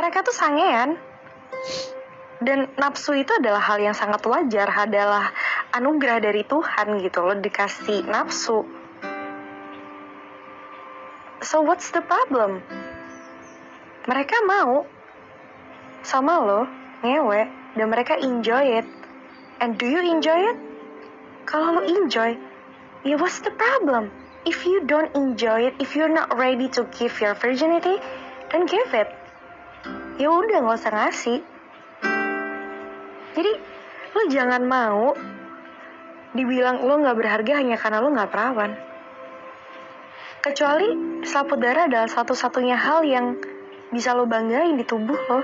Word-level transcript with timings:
mereka 0.00 0.24
tuh 0.24 0.32
sangean. 0.32 0.96
Dan 2.40 2.72
nafsu 2.80 3.12
itu 3.20 3.36
adalah 3.36 3.60
hal 3.60 3.84
yang 3.84 3.92
sangat 3.92 4.24
wajar 4.24 4.64
adalah 4.72 5.28
anugerah 5.76 6.24
dari 6.24 6.40
Tuhan 6.40 7.04
gitu 7.04 7.20
loh 7.20 7.36
dikasih 7.36 8.08
nafsu. 8.08 8.64
So 11.44 11.60
what's 11.60 11.92
the 11.92 12.00
problem? 12.00 12.64
Mereka 14.08 14.40
mau 14.48 14.88
sama 16.00 16.40
lo 16.40 16.64
ngewe 17.04 17.40
dan 17.76 17.86
mereka 17.92 18.16
enjoy 18.16 18.80
it. 18.80 18.88
And 19.60 19.76
do 19.76 19.84
you 19.84 20.00
enjoy 20.00 20.48
it? 20.48 20.58
Kalau 21.44 21.76
lo 21.76 21.82
enjoy 21.84 22.40
ya 23.04 23.20
what's 23.20 23.44
the 23.44 23.52
problem? 23.52 24.08
If 24.48 24.64
you 24.64 24.80
don't 24.88 25.12
enjoy 25.12 25.68
it 25.68 25.76
if 25.76 25.92
you're 25.92 26.08
not 26.08 26.32
ready 26.40 26.72
to 26.72 26.88
give 26.96 27.20
your 27.20 27.36
virginity 27.36 28.00
then 28.48 28.64
give 28.64 28.96
it 28.96 29.12
ya 30.20 30.28
udah 30.28 30.56
nggak 30.60 30.76
usah 30.76 30.92
ngasih. 30.92 31.38
Jadi 33.32 33.52
lo 34.12 34.22
jangan 34.28 34.62
mau 34.68 35.16
dibilang 36.36 36.84
lo 36.84 37.00
nggak 37.00 37.16
berharga 37.16 37.52
hanya 37.56 37.80
karena 37.80 38.04
lo 38.04 38.12
nggak 38.12 38.28
perawan. 38.28 38.76
Kecuali 40.44 40.88
selaput 41.24 41.56
darah 41.56 41.88
adalah 41.88 42.08
satu-satunya 42.08 42.76
hal 42.76 43.00
yang 43.08 43.40
bisa 43.88 44.12
lo 44.12 44.28
banggain 44.28 44.76
di 44.76 44.84
tubuh 44.84 45.16
lo 45.16 45.40